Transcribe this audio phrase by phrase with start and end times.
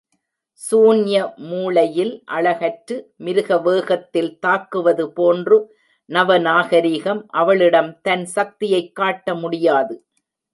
[0.53, 1.33] சூன்ய
[1.35, 5.75] மூளையில், அழகற்று மிருகவேகத்தில் தாக்குவது போன்று
[6.09, 9.97] நவநாகரிகம், அவளிடம் தன் சக்தியைக் காட்டமுடியாது.